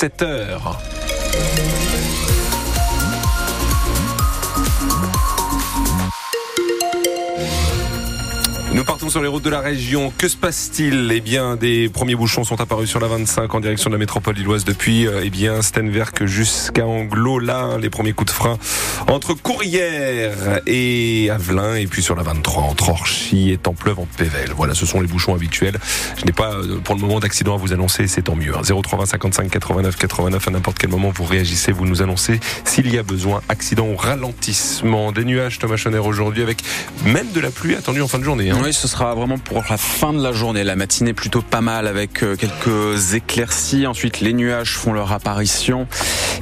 7h. 0.00 1.89
Nous 8.80 8.86
partons 8.86 9.10
sur 9.10 9.20
les 9.20 9.28
routes 9.28 9.42
de 9.44 9.50
la 9.50 9.60
région. 9.60 10.10
Que 10.16 10.26
se 10.26 10.38
passe-t-il? 10.38 11.12
Eh 11.12 11.20
bien, 11.20 11.56
des 11.56 11.90
premiers 11.90 12.14
bouchons 12.14 12.44
sont 12.44 12.62
apparus 12.62 12.88
sur 12.88 12.98
la 12.98 13.08
25 13.08 13.54
en 13.54 13.60
direction 13.60 13.90
de 13.90 13.94
la 13.94 13.98
métropole 13.98 14.34
lilloise 14.34 14.64
depuis 14.64 15.06
euh, 15.06 15.20
eh 15.22 15.28
bien 15.28 15.60
Stenwerk 15.60 16.24
jusqu'à 16.24 16.86
Anglo. 16.86 17.38
Là, 17.38 17.76
les 17.78 17.90
premiers 17.90 18.14
coups 18.14 18.32
de 18.32 18.34
frein 18.34 18.56
entre 19.06 19.34
Courrières 19.34 20.62
et 20.66 21.28
Avelin, 21.28 21.74
et 21.74 21.86
puis 21.86 22.02
sur 22.02 22.14
la 22.14 22.22
23 22.22 22.62
entre 22.62 22.88
Orchy 22.88 23.50
et 23.50 23.58
Templeuve 23.58 23.98
en 23.98 24.06
Pével. 24.16 24.50
Voilà, 24.56 24.72
ce 24.72 24.86
sont 24.86 25.02
les 25.02 25.08
bouchons 25.08 25.34
habituels. 25.34 25.78
Je 26.16 26.24
n'ai 26.24 26.32
pas 26.32 26.54
euh, 26.54 26.80
pour 26.82 26.94
le 26.94 27.02
moment 27.02 27.20
d'accident 27.20 27.56
à 27.56 27.58
vous 27.58 27.74
annoncer, 27.74 28.06
c'est 28.06 28.22
tant 28.22 28.36
mieux. 28.36 28.54
0320 28.54 29.04
55 29.04 29.50
89 29.50 29.96
89 29.96 30.48
à 30.48 30.50
n'importe 30.52 30.78
quel 30.78 30.88
moment 30.88 31.10
vous 31.14 31.24
réagissez, 31.24 31.70
vous 31.70 31.84
nous 31.84 32.00
annoncez 32.00 32.40
s'il 32.64 32.90
y 32.90 32.96
a 32.96 33.02
besoin 33.02 33.42
accident 33.50 33.86
ou 33.88 33.96
ralentissement. 33.96 35.12
Des 35.12 35.26
nuages, 35.26 35.58
Thomas 35.58 35.76
Chonner 35.76 35.98
aujourd'hui 35.98 36.42
avec 36.42 36.62
même 37.04 37.30
de 37.32 37.40
la 37.40 37.50
pluie 37.50 37.74
attendue 37.74 38.00
en 38.00 38.08
fin 38.08 38.18
de 38.18 38.24
journée. 38.24 38.48
Hein. 38.48 38.69
Ce 38.72 38.88
sera 38.88 39.14
vraiment 39.14 39.38
pour 39.38 39.64
la 39.68 39.76
fin 39.76 40.12
de 40.12 40.22
la 40.22 40.32
journée. 40.32 40.64
La 40.64 40.76
matinée 40.76 41.12
plutôt 41.12 41.42
pas 41.42 41.60
mal 41.60 41.86
avec 41.86 42.22
euh, 42.22 42.36
quelques 42.36 43.14
éclaircies. 43.14 43.86
Ensuite, 43.86 44.20
les 44.20 44.32
nuages 44.32 44.76
font 44.76 44.92
leur 44.92 45.12
apparition. 45.12 45.86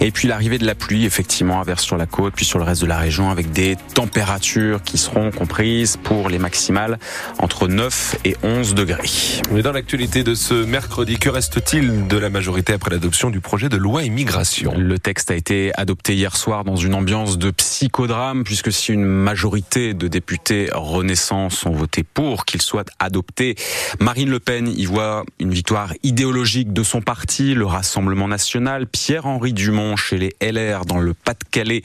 Et 0.01 0.11
puis 0.11 0.29
l'arrivée 0.29 0.59
de 0.59 0.67
la 0.67 0.75
pluie, 0.75 1.05
effectivement, 1.05 1.63
vers 1.63 1.81
sur 1.81 1.97
la 1.97 2.07
côte, 2.07 2.35
puis 2.35 2.45
sur 2.45 2.59
le 2.59 2.65
reste 2.65 2.83
de 2.83 2.87
la 2.87 2.99
région, 2.99 3.31
avec 3.31 3.53
des 3.53 3.77
températures 3.95 4.83
qui 4.83 4.99
seront 4.99 5.31
comprises 5.31 5.97
pour 5.97 6.29
les 6.29 6.39
maximales 6.39 6.99
entre 7.39 7.69
9 7.69 8.17
et 8.25 8.37
11 8.43 8.75
degrés. 8.75 9.11
Mais 9.51 9.63
dans 9.63 9.73
l'actualité 9.73 10.23
de 10.23 10.35
ce 10.35 10.55
mercredi, 10.55 11.19
que 11.19 11.29
reste-t-il 11.29 12.07
de 12.07 12.17
la 12.17 12.31
majorité 12.31 12.73
après 12.73 12.91
l'adoption 12.91 13.31
du 13.31 13.41
projet 13.41 13.69
de 13.69 13.77
loi 13.77 14.05
immigration? 14.05 14.75
Le 14.77 14.99
texte 14.99 15.31
a 15.31 15.35
été 15.35 15.73
adopté 15.77 16.15
hier 16.15 16.37
soir 16.37 16.65
dans 16.65 16.77
une 16.77 16.95
ambiance 16.95 17.39
de 17.39 17.51
psychodrame, 17.51 18.45
puisque 18.45 18.73
si 18.73 18.93
une 18.93 19.05
majorité 19.05 19.95
de 19.95 20.09
députés 20.09 20.69
Renaissance 20.73 21.65
ont 21.67 21.73
voté 21.73 22.05
pour 22.05 22.18
qu'il 22.45 22.63
soit 22.63 22.91
adopté. 22.99 23.55
Marine 24.01 24.29
Le 24.29 24.41
Pen 24.41 24.67
y 24.67 24.85
voit 24.87 25.25
une 25.39 25.53
victoire 25.53 25.93
idéologique 26.03 26.73
de 26.73 26.83
son 26.83 27.01
parti, 27.01 27.55
le 27.55 27.65
Rassemblement 27.65 28.27
national. 28.27 28.87
Pierre-Henri 28.87 29.53
Dumont 29.53 29.95
chez 29.95 30.19
les 30.19 30.35
LR 30.41 30.85
dans 30.85 30.99
le 30.99 31.15
Pas-de-Calais 31.15 31.83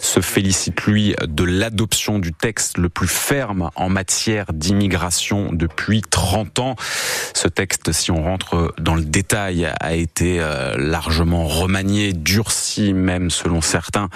se 0.00 0.20
félicite 0.20 0.82
lui 0.86 1.14
de 1.26 1.44
l'adoption 1.44 2.18
du 2.18 2.32
texte 2.32 2.78
le 2.78 2.88
plus 2.88 3.08
ferme 3.08 3.70
en 3.76 3.90
matière 3.90 4.46
d'immigration 4.54 5.50
depuis 5.52 6.00
30 6.00 6.58
ans. 6.60 6.76
Ce 7.34 7.48
texte, 7.48 7.92
si 7.92 8.10
on 8.10 8.22
rentre 8.22 8.74
dans 8.78 8.94
le 8.94 9.04
détail, 9.04 9.68
a 9.80 9.94
été 9.94 10.40
euh, 10.40 10.76
largement 10.78 11.44
remanié, 11.44 12.14
durci 12.14 12.94
même 12.94 13.30
selon 13.30 13.60
certains 13.60 14.08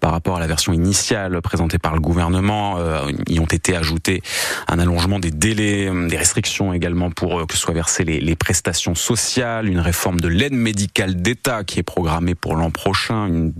par 0.00 0.12
rapport 0.12 0.36
à 0.36 0.40
la 0.40 0.46
version 0.46 0.72
initiale 0.72 1.40
présentée 1.42 1.78
par 1.78 1.94
le 1.94 2.00
gouvernement. 2.00 2.76
Euh, 2.78 3.10
y 3.28 3.40
ont 3.40 3.46
été 3.46 3.74
ajoutés 3.74 4.22
un 4.68 4.78
allongement 4.78 5.15
des 5.18 5.30
délais, 5.30 5.88
euh, 5.88 6.08
des 6.08 6.16
restrictions 6.16 6.72
également 6.72 7.10
pour 7.10 7.40
euh, 7.40 7.46
que 7.46 7.56
soient 7.56 7.74
versées 7.74 8.04
les, 8.04 8.36
prestations 8.36 8.94
sociales, 8.94 9.68
une 9.68 9.80
réforme 9.80 10.20
de 10.20 10.28
l'aide 10.28 10.52
médicale 10.52 11.16
d'État 11.16 11.64
qui 11.64 11.78
est 11.80 11.82
programmée 11.82 12.34
pour 12.34 12.54
l'an 12.54 12.70
prochain, 12.70 13.28
un 13.28 13.50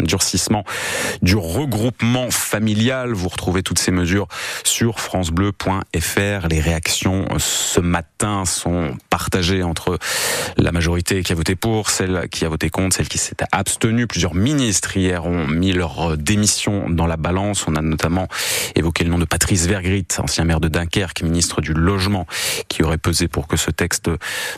durcissement 0.00 0.64
du 1.22 1.36
regroupement 1.36 2.30
familial. 2.30 3.12
Vous 3.12 3.28
retrouvez 3.28 3.62
toutes 3.62 3.78
ces 3.78 3.90
mesures 3.90 4.28
sur 4.62 5.00
francebleu.fr. 5.00 6.48
Les 6.48 6.60
réactions 6.60 7.24
euh, 7.30 7.38
ce 7.38 7.80
matin 7.80 8.44
sont 8.44 8.96
partagées 9.10 9.62
entre 9.62 9.98
la 10.56 10.72
majorité 10.72 11.22
qui 11.22 11.32
a 11.32 11.34
voté 11.34 11.56
pour, 11.56 11.90
celle 11.90 12.28
qui 12.30 12.44
a 12.44 12.48
voté 12.48 12.70
contre, 12.70 12.96
celle 12.96 13.08
qui 13.08 13.18
s'est 13.18 13.36
abstenue. 13.52 14.06
Plusieurs 14.06 14.34
ministres 14.34 14.96
hier 14.96 15.26
ont 15.26 15.46
mis 15.46 15.72
leur 15.72 16.16
démission 16.16 16.90
dans 16.90 17.06
la 17.06 17.16
balance. 17.16 17.66
On 17.66 17.74
a 17.76 17.82
notamment 17.82 18.28
évoqué 18.74 19.04
le 19.04 19.10
nom 19.10 19.18
de 19.18 19.24
Patrice 19.24 19.66
Vergrit, 19.66 20.06
ancien 20.18 20.44
maire 20.44 20.60
de 20.60 20.68
Dunkerque, 20.68 21.05
ministre 21.22 21.60
du 21.60 21.72
Logement, 21.72 22.26
qui 22.68 22.82
aurait 22.82 22.98
pesé 22.98 23.28
pour 23.28 23.48
que 23.48 23.56
ce 23.56 23.70
texte 23.70 24.10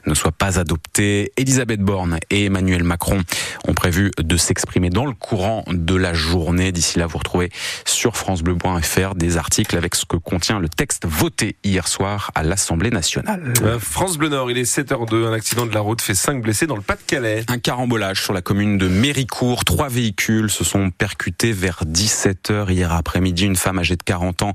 ne 0.06 0.14
soit 0.14 0.32
pas 0.32 0.58
adopté. 0.58 1.32
Elisabeth 1.36 1.80
Borne 1.80 2.18
et 2.30 2.46
Emmanuel 2.46 2.84
Macron 2.84 3.22
ont 3.66 3.74
prévu 3.74 4.10
de 4.18 4.36
s'exprimer 4.36 4.90
dans 4.90 5.06
le 5.06 5.12
courant 5.12 5.64
de 5.68 5.94
la 5.94 6.14
journée. 6.14 6.72
D'ici 6.72 6.98
là, 6.98 7.06
vous 7.06 7.18
retrouvez 7.18 7.50
sur 7.84 8.16
francebleu.fr 8.16 9.14
des 9.14 9.36
articles 9.36 9.76
avec 9.76 9.94
ce 9.94 10.04
que 10.04 10.16
contient 10.16 10.58
le 10.58 10.68
texte 10.68 11.06
voté 11.06 11.56
hier 11.64 11.88
soir 11.88 12.30
à 12.34 12.42
l'Assemblée 12.42 12.90
nationale. 12.90 13.52
Euh, 13.62 13.78
France 13.78 14.16
Bleu 14.16 14.28
Nord, 14.28 14.50
il 14.50 14.58
est 14.58 14.62
7h02. 14.62 15.26
Un 15.26 15.32
accident 15.32 15.66
de 15.66 15.74
la 15.74 15.80
route 15.80 16.00
fait 16.00 16.14
5 16.14 16.42
blessés 16.42 16.66
dans 16.66 16.76
le 16.76 16.82
Pas-de-Calais. 16.82 17.44
Un 17.48 17.58
carambolage 17.58 18.22
sur 18.22 18.32
la 18.32 18.42
commune 18.42 18.78
de 18.78 18.88
Méricourt. 18.88 19.64
Trois 19.64 19.88
véhicules 19.88 20.50
se 20.50 20.64
sont 20.64 20.90
percutés 20.90 21.52
vers 21.52 21.82
17h 21.84 22.70
hier 22.70 22.92
après-midi. 22.92 23.44
Une 23.44 23.56
femme 23.56 23.78
âgée 23.78 23.96
de 23.96 24.02
40 24.02 24.42
ans 24.42 24.54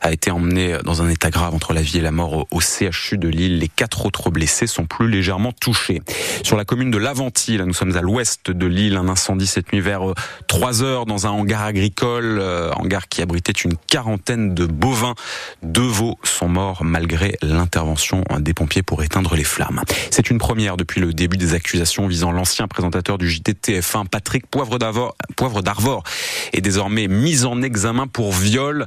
a 0.00 0.12
été 0.12 0.30
emmenée 0.30 0.78
dans 0.84 1.02
un 1.02 1.08
état 1.08 1.30
grave 1.32 1.54
entre 1.54 1.72
la 1.72 1.82
vie 1.82 1.98
et 1.98 2.00
la 2.00 2.12
mort 2.12 2.46
au 2.50 2.60
CHU 2.60 3.18
de 3.18 3.28
Lille. 3.28 3.58
Les 3.58 3.68
quatre 3.68 4.06
autres 4.06 4.30
blessés 4.30 4.68
sont 4.68 4.84
plus 4.84 5.08
légèrement 5.08 5.50
touchés. 5.50 6.00
Sur 6.44 6.56
la 6.56 6.64
commune 6.64 6.92
de 6.92 6.98
Laventie, 6.98 7.58
nous 7.58 7.72
sommes 7.72 7.96
à 7.96 8.02
l'ouest 8.02 8.50
de 8.50 8.66
Lille, 8.66 8.96
un 8.96 9.08
incendie 9.08 9.48
cette 9.48 9.72
nuit 9.72 9.80
vers 9.80 10.02
3 10.46 10.82
heures 10.84 11.06
dans 11.06 11.26
un 11.26 11.30
hangar 11.30 11.62
agricole, 11.62 12.38
euh, 12.38 12.70
hangar 12.74 13.08
qui 13.08 13.22
abritait 13.22 13.52
une 13.52 13.74
quarantaine 13.88 14.54
de 14.54 14.66
bovins. 14.66 15.14
Deux 15.62 15.80
veaux 15.80 16.18
sont 16.22 16.48
morts 16.48 16.84
malgré 16.84 17.36
l'intervention 17.42 18.22
des 18.38 18.54
pompiers 18.54 18.82
pour 18.82 19.02
éteindre 19.02 19.34
les 19.34 19.44
flammes. 19.44 19.80
C'est 20.10 20.30
une 20.30 20.38
première 20.38 20.76
depuis 20.76 21.00
le 21.00 21.12
début 21.12 21.38
des 21.38 21.54
accusations 21.54 22.06
visant 22.06 22.30
l'ancien 22.30 22.68
présentateur 22.68 23.16
du 23.18 23.28
JTTF1, 23.28 24.06
Patrick 24.06 24.46
Poivre 24.46 24.78
d'Arvor, 24.78 25.16
Poivre 25.36 25.62
d'Arvor, 25.62 26.04
est 26.52 26.60
désormais 26.60 27.08
mis 27.08 27.44
en 27.44 27.62
examen 27.62 28.06
pour 28.06 28.32
viol. 28.32 28.84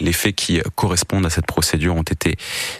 Les 0.00 0.12
faits 0.12 0.34
qui 0.34 0.60
correspondent 0.74 1.26
à 1.26 1.30
cette 1.30 1.46
procédure 1.46 1.77
ont 1.86 2.02
été 2.02 2.36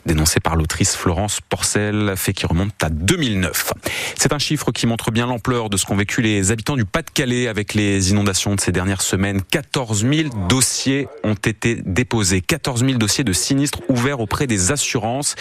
dénoncés 0.06 0.40
par 0.40 0.56
l'autrice 0.56 0.96
Florence 0.96 1.40
Porcel, 1.48 2.14
fait 2.16 2.32
qui 2.32 2.46
remonte 2.46 2.72
à 2.82 2.90
2009. 2.90 3.72
C'est 4.16 4.32
un 4.32 4.38
chiffre 4.38 4.72
qui 4.72 4.86
montre 4.86 5.10
bien 5.10 5.26
l'ampleur 5.26 5.70
de 5.70 5.76
ce 5.76 5.86
qu'ont 5.86 5.96
vécu 5.96 6.22
les 6.22 6.50
habitants 6.50 6.76
du 6.76 6.84
Pas-de-Calais 6.84 7.48
avec 7.48 7.74
les 7.74 8.10
inondations 8.10 8.54
de 8.54 8.60
ces 8.60 8.72
dernières 8.72 9.02
semaines. 9.02 9.42
14 9.42 10.04
000 10.04 10.28
dossiers 10.48 11.08
ont 11.24 11.34
été 11.34 11.76
déposés, 11.84 12.40
14 12.40 12.84
000 12.84 12.98
dossiers 12.98 13.24
de 13.24 13.32
sinistres 13.32 13.80
ouverts 13.88 14.20
auprès 14.20 14.46
des 14.46 14.72
assurances, 14.72 15.34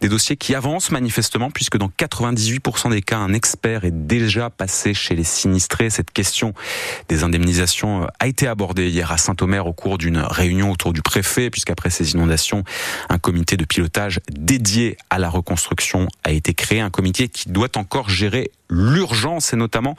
des 0.00 0.08
dossiers 0.08 0.36
qui 0.36 0.54
avancent 0.54 0.90
manifestement 0.90 1.50
puisque 1.50 1.76
dans 1.76 1.88
98% 1.88 2.90
des 2.90 3.02
cas, 3.02 3.18
un 3.18 3.32
expert 3.32 3.84
est 3.84 4.06
déjà 4.06 4.50
passé 4.50 4.94
chez 4.94 5.14
les 5.14 5.24
sinistrés. 5.24 5.90
Cette 5.90 6.10
question 6.10 6.54
des 7.08 7.24
indemnisations 7.24 8.06
a 8.18 8.26
été 8.26 8.46
abordée 8.46 8.88
hier 8.88 9.12
à 9.12 9.18
Saint-Omer 9.18 9.66
au 9.66 9.72
cours 9.72 9.98
d'une 9.98 10.18
réunion 10.18 10.70
autour 10.70 10.92
du 10.92 11.02
préfet 11.02 11.50
puisqu'après 11.50 11.90
ces 11.90 12.12
inondations, 12.12 12.64
un 13.08 13.18
comité 13.18 13.56
de 13.56 13.64
pilotage 13.64 14.20
dédié 14.30 14.96
à 15.10 15.18
la 15.18 15.28
reconstruction 15.28 16.08
a 16.24 16.32
été 16.32 16.54
créé, 16.54 16.80
un 16.80 16.90
comité 16.90 17.28
qui 17.28 17.50
doit 17.50 17.76
encore 17.76 18.08
gérer 18.08 18.50
l'urgence 18.70 19.52
et 19.52 19.56
notamment 19.56 19.96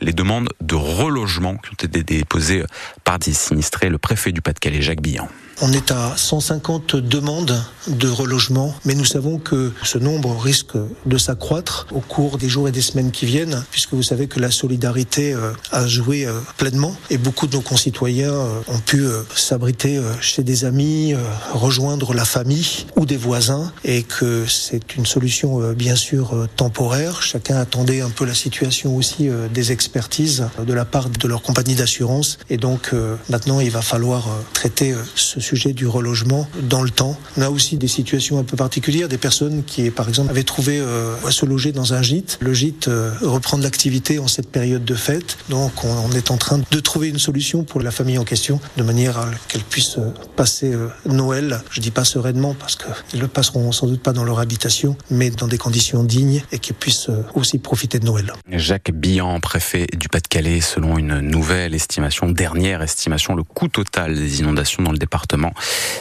les 0.00 0.12
demandes 0.12 0.48
de 0.60 0.74
relogement 0.74 1.56
qui 1.56 1.70
ont 1.70 1.86
été 1.86 2.02
déposées 2.02 2.64
par 3.04 3.18
des 3.18 3.32
sinistrés, 3.32 3.88
le 3.88 3.98
préfet 3.98 4.32
du 4.32 4.40
Pas-de-Calais, 4.40 4.82
Jacques 4.82 5.02
Billan. 5.02 5.28
On 5.62 5.72
est 5.72 5.90
à 5.90 6.12
150 6.16 6.96
demandes 6.96 7.58
de 7.88 8.08
relogement, 8.08 8.74
mais 8.84 8.94
nous 8.94 9.06
savons 9.06 9.38
que 9.38 9.72
ce 9.82 9.96
nombre 9.96 10.36
risque 10.36 10.76
de 11.06 11.16
s'accroître 11.16 11.86
au 11.92 12.00
cours 12.00 12.36
des 12.36 12.48
jours 12.48 12.68
et 12.68 12.72
des 12.72 12.82
semaines 12.82 13.10
qui 13.10 13.24
viennent, 13.24 13.64
puisque 13.70 13.94
vous 13.94 14.02
savez 14.02 14.26
que 14.26 14.38
la 14.38 14.50
solidarité 14.50 15.32
euh, 15.32 15.52
a 15.72 15.86
joué 15.86 16.26
euh, 16.26 16.40
pleinement 16.58 16.94
et 17.08 17.16
beaucoup 17.16 17.46
de 17.46 17.56
nos 17.56 17.62
concitoyens 17.62 18.32
euh, 18.32 18.60
ont 18.68 18.80
pu 18.80 19.06
s'abriter 19.34 20.00
chez 20.20 20.42
des 20.42 20.64
amis, 20.64 21.14
rejoindre 21.52 22.12
la 22.12 22.24
famille 22.24 22.86
ou 22.96 23.06
des 23.06 23.16
voisins, 23.16 23.72
et 23.84 24.02
que 24.02 24.44
c'est 24.46 24.96
une 24.96 25.06
solution 25.06 25.72
bien 25.72 25.96
sûr 25.96 26.48
temporaire. 26.56 27.22
Chacun 27.22 27.56
attendait 27.56 28.00
un 28.00 28.10
peu 28.10 28.24
la 28.24 28.34
situation 28.34 28.96
aussi 28.96 29.28
des 29.52 29.72
expertises 29.72 30.46
de 30.64 30.72
la 30.72 30.84
part 30.84 31.08
de 31.08 31.28
leur 31.28 31.42
compagnie 31.42 31.74
d'assurance, 31.74 32.38
et 32.50 32.56
donc 32.56 32.92
maintenant 33.30 33.60
il 33.60 33.70
va 33.70 33.82
falloir 33.82 34.28
traiter 34.52 34.94
ce 35.14 35.40
sujet 35.46 35.72
du 35.72 35.86
relogement 35.86 36.48
dans 36.62 36.82
le 36.82 36.90
temps. 36.90 37.16
On 37.36 37.42
a 37.42 37.50
aussi 37.50 37.76
des 37.76 37.88
situations 37.88 38.38
un 38.38 38.44
peu 38.44 38.56
particulières, 38.56 39.08
des 39.08 39.18
personnes 39.18 39.62
qui, 39.64 39.90
par 39.90 40.08
exemple, 40.08 40.30
avaient 40.30 40.42
trouvé 40.42 40.78
euh, 40.78 41.14
à 41.24 41.30
se 41.30 41.46
loger 41.46 41.72
dans 41.72 41.94
un 41.94 42.02
gîte. 42.02 42.38
Le 42.40 42.52
gîte 42.52 42.88
euh, 42.88 43.12
reprend 43.22 43.56
de 43.56 43.62
l'activité 43.62 44.18
en 44.18 44.26
cette 44.26 44.50
période 44.50 44.84
de 44.84 44.94
fête, 44.94 45.38
donc 45.48 45.84
on, 45.84 46.10
est 46.12 46.30
en 46.30 46.36
train 46.36 46.60
de 46.70 46.80
trouver 46.80 47.08
une 47.08 47.18
solution 47.18 47.62
pour 47.62 47.80
la 47.80 47.90
famille 47.90 48.18
en 48.18 48.24
question, 48.24 48.60
de 48.76 48.82
manière 48.82 49.18
à 49.18 49.30
qu'elle 49.48 49.62
puisse 49.62 49.98
euh, 49.98 50.10
passer 50.34 50.72
euh, 50.72 50.88
Noël. 51.06 51.60
Je 51.70 51.80
dis 51.80 51.90
pas 51.90 52.04
sereinement 52.04 52.54
parce 52.58 52.76
qu'ils 52.76 53.20
le 53.20 53.28
passeront 53.28 53.70
sans 53.70 53.86
doute 53.86 54.02
pas 54.02 54.12
dans 54.12 54.24
leur 54.24 54.40
habitation, 54.40 54.96
mais 55.10 55.30
dans 55.30 55.46
des 55.46 55.58
conditions 55.58 56.02
dignes 56.02 56.42
et 56.50 56.58
qu'ils 56.58 56.74
puissent 56.74 57.10
aussi 57.34 57.58
profiter 57.58 57.98
de 57.98 58.04
Noël. 58.04 58.32
Jacques 58.50 58.90
Billan, 58.92 59.38
préfet 59.40 59.86
du 59.96 60.08
Pas-de-Calais, 60.08 60.60
selon 60.60 60.98
une 60.98 61.20
nouvelle 61.20 61.74
estimation, 61.74 62.28
dernière 62.28 62.82
estimation, 62.82 63.34
le 63.34 63.42
coût 63.42 63.68
total 63.68 64.14
des 64.14 64.40
inondations 64.40 64.82
dans 64.82 64.92
le 64.92 64.98
département 64.98 65.35
département 65.36 65.52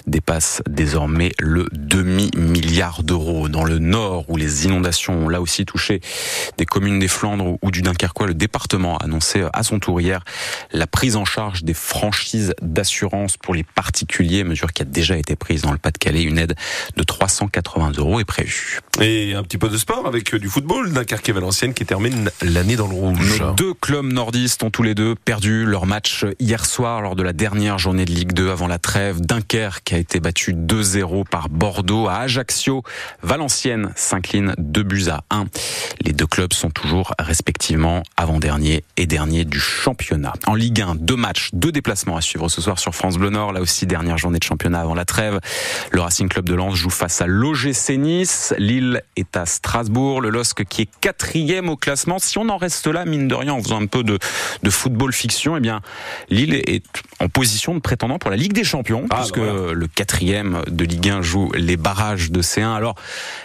dépasse 0.08 0.62
désormais 0.70 1.32
le 1.40 1.68
demi-milliard 1.72 3.04
d'euros. 3.04 3.50
Dans 3.50 3.64
le 3.64 3.80
nord, 3.80 4.26
où 4.30 4.38
les 4.38 4.66
inondations 4.66 5.26
ont 5.26 5.30
là 5.30 5.42
aussi 5.42 5.66
touché 5.66 6.00
des 6.58 6.66
communes 6.66 7.00
des 7.00 7.08
Flandres 7.08 7.58
ou 7.62 7.72
du 7.72 7.82
Dunkerquois, 7.82 8.28
le 8.28 8.34
département 8.34 8.98
a 8.98 9.06
annoncé 9.06 9.44
à 9.54 9.64
son 9.64 9.80
tour 9.80 10.00
hier 10.00 10.24
la 10.72 10.88
prise 10.88 11.16
en 11.16 11.26
charge 11.26 11.64
des 11.64 11.74
franchises 11.74 12.54
d'assurance 12.62 13.38
pour 13.38 13.54
les 13.54 13.64
particuliers, 13.64 14.44
mesure 14.44 14.74
qui 14.74 14.84
a 14.84 14.86
déjà 14.86 15.18
été 15.18 15.36
prise 15.36 15.62
dans 15.62 15.72
le 15.72 15.78
Pas-de-Calais. 15.78 16.24
Une 16.24 16.38
aide 16.38 16.56
de 16.96 17.04
380 17.04 17.94
euros 17.98 18.20
est 18.20 18.26
prévue. 18.26 18.80
Et 19.02 19.34
un 19.34 19.44
petit 19.44 19.58
peu 19.58 19.70
de 19.70 19.78
sport 19.78 20.06
avec 20.08 20.36
du 20.36 20.48
football, 20.48 20.94
Dunkerque 20.94 21.30
et 21.30 21.32
Valenciennes 21.32 21.74
qui 21.74 21.86
termine 21.86 22.30
l'année 22.42 22.76
dans 22.76 22.88
le 22.88 22.94
rouge. 22.94 23.40
Nos 23.40 23.54
deux 23.54 23.74
clubs 23.74 24.06
nordistes 24.06 24.64
ont 24.64 24.70
tous 24.70 24.84
les 24.84 24.96
deux 24.96 25.16
perdu 25.16 25.66
leur 25.66 25.86
match 25.86 26.26
hier 26.40 26.66
soir 26.66 27.02
lors 27.02 27.16
de 27.16 27.24
la 27.24 27.34
dernière 27.34 27.80
journée 27.80 28.06
de 28.06 28.12
Ligue 28.12 28.34
2 28.34 28.52
avant 28.52 28.68
la 28.68 28.78
trêve. 28.78 29.25
Dunkerque 29.26 29.92
a 29.92 29.98
été 29.98 30.20
battu 30.20 30.54
2-0 30.54 31.28
par 31.28 31.50
Bordeaux 31.50 32.08
à 32.08 32.18
Ajaccio. 32.18 32.84
Valenciennes 33.24 33.92
s'incline 33.96 34.54
2 34.60 34.84
buts 34.84 35.06
à 35.10 35.24
1. 35.32 35.46
Les 36.02 36.14
deux 36.14 36.28
clubs 36.28 36.54
sont 36.54 36.70
toujours 36.70 37.16
respectivement 37.18 38.04
avant-dernier 38.18 38.84
et 38.98 39.08
dernier 39.08 39.44
du 39.44 39.60
championnat. 39.60 40.34
En 40.46 40.54
Ligue 40.54 40.80
1, 40.80 40.96
deux 40.96 41.16
matchs, 41.16 41.50
deux 41.54 41.72
déplacements 41.72 42.18
à 42.18 42.22
suivre 42.22 42.50
ce 42.50 42.62
soir 42.62 42.78
sur 42.78 42.94
France 42.94 43.18
Bleu 43.18 43.32
Nord. 43.32 43.52
Là 43.52 43.62
aussi, 43.62 43.88
dernière 43.88 44.20
journée 44.20 44.38
de 44.38 44.44
championnat 44.44 44.82
avant 44.82 44.94
la 44.94 45.06
trêve. 45.06 45.40
Le 45.92 46.02
Racing 46.02 46.30
Club 46.30 46.48
de 46.48 46.54
Lens 46.54 46.76
joue 46.76 46.92
face 46.92 47.20
à 47.20 47.26
l'OGC 47.26 47.98
Nice. 47.98 48.54
Lille 48.60 49.02
est 49.16 49.36
à 49.36 49.48
Strasbourg. 49.48 50.22
Le 50.22 50.30
LOSC 50.30 50.66
qui 50.66 50.84
est 50.84 50.90
quatrième 51.02 51.70
au 51.70 51.78
classement. 51.78 52.20
Si 52.20 52.38
on 52.38 52.48
en 52.50 52.58
reste 52.58 52.86
là, 52.86 53.06
mine 53.06 53.28
de 53.28 53.34
rien, 53.34 53.54
en 53.54 53.64
faisant 53.64 53.82
un 53.82 53.88
peu 53.88 54.04
de, 54.04 54.20
de 54.62 54.70
football 54.70 55.12
fiction, 55.14 55.58
eh 55.58 55.62
bien, 55.62 55.82
Lille 56.30 56.54
est 56.54 56.86
en 57.20 57.28
position 57.28 57.74
de 57.74 57.80
prétendant 57.80 58.20
pour 58.20 58.30
la 58.30 58.38
Ligue 58.38 58.54
des 58.54 58.64
Champions, 58.64 59.08
ah, 59.16 59.20
puisque 59.20 59.40
bah 59.40 59.74
le 59.74 59.88
quatrième 59.88 60.62
de 60.68 60.86
Ligue 60.86 61.10
1 61.10 61.22
joue 61.22 61.52
les 61.56 61.78
barrages 61.78 62.32
de 62.32 62.42
C1. 62.42 62.76
Alors, 62.76 62.96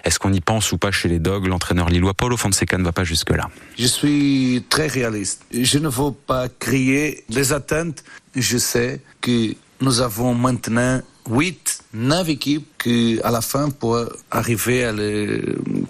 est-ce 0.04 0.18
qu'on 0.18 0.32
y 0.32 0.40
pense 0.40 0.72
ou 0.72 0.78
pas 0.78 0.90
chez 0.90 1.08
les 1.08 1.18
Dogs? 1.18 1.46
L'entraîneur 1.46 1.88
lillois 1.88 2.14
Paulo 2.14 2.36
Fonseca 2.36 2.76
ne 2.78 2.84
va 2.84 2.92
pas 2.92 3.04
jusque-là. 3.04 3.48
Je 3.78 3.86
suis 3.86 4.64
très 4.68 4.86
réaliste. 4.86 5.42
Je 5.52 5.78
ne 5.78 5.88
veux 5.88 6.12
pas 6.12 6.48
crier 6.48 7.24
les 7.28 7.52
attentes. 7.52 8.04
Je 8.34 8.58
sais 8.58 9.00
que 9.20 9.54
nous 9.80 10.00
avons 10.00 10.34
maintenant 10.34 11.00
8, 11.28 11.84
9 11.94 12.28
équipes 12.28 12.66
qui, 12.78 13.20
à 13.22 13.30
la 13.30 13.40
fin, 13.40 13.70
pour 13.70 13.98
arriver 14.30 14.84
à 14.84 14.92
les 14.92 15.42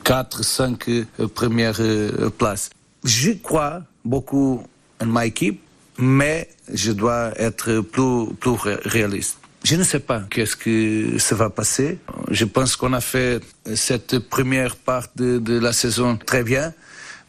4, 0.04 0.44
5 0.44 0.90
premières 1.34 1.80
euh, 1.80 2.30
places. 2.30 2.70
Je 3.04 3.32
crois 3.32 3.82
beaucoup 4.04 4.62
en 5.00 5.06
ma 5.06 5.26
équipe, 5.26 5.60
mais 5.98 6.48
je 6.72 6.92
dois 6.92 7.32
être 7.36 7.80
plus, 7.80 8.34
plus 8.38 8.56
réaliste. 8.84 9.39
Je 9.62 9.76
ne 9.76 9.84
sais 9.84 10.00
pas 10.00 10.22
qu'est-ce 10.30 10.56
que 10.56 11.18
ça 11.18 11.34
va 11.34 11.50
passer. 11.50 11.98
Je 12.30 12.44
pense 12.44 12.76
qu'on 12.76 12.92
a 12.92 13.00
fait 13.00 13.40
cette 13.74 14.18
première 14.18 14.76
part 14.76 15.06
de, 15.16 15.38
de 15.38 15.58
la 15.58 15.72
saison 15.72 16.16
très 16.16 16.42
bien, 16.42 16.72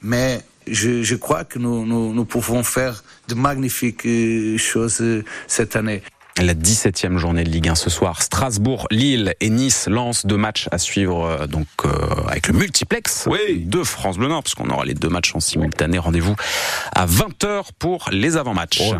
mais 0.01 0.41
je, 0.67 1.03
je 1.03 1.15
crois 1.15 1.43
que 1.43 1.59
nous, 1.59 1.85
nous, 1.85 2.13
nous, 2.13 2.25
pouvons 2.25 2.63
faire 2.63 3.03
de 3.27 3.35
magnifiques 3.35 4.07
choses 4.57 5.03
cette 5.47 5.75
année. 5.75 6.01
La 6.37 6.53
17e 6.53 7.17
journée 7.17 7.43
de 7.43 7.49
Ligue 7.49 7.67
1 7.67 7.75
ce 7.75 7.89
soir. 7.89 8.21
Strasbourg, 8.21 8.87
Lille 8.89 9.35
et 9.41 9.49
Nice 9.49 9.87
lancent 9.87 10.25
deux 10.25 10.37
matchs 10.37 10.69
à 10.71 10.77
suivre 10.77 11.25
euh, 11.25 11.45
donc 11.45 11.67
euh, 11.85 11.89
avec 12.27 12.47
le 12.47 12.53
multiplex 12.53 13.27
de 13.55 13.83
France 13.83 14.17
Bleu 14.17 14.29
Nord, 14.29 14.41
parce 14.41 14.55
qu'on 14.55 14.69
aura 14.69 14.85
les 14.85 14.93
deux 14.93 15.09
matchs 15.09 15.35
en 15.35 15.39
simultané. 15.39 15.99
Rendez-vous 15.99 16.35
à 16.95 17.05
20h 17.05 17.65
pour 17.77 18.09
les 18.11 18.37
avant-matchs. 18.37 18.81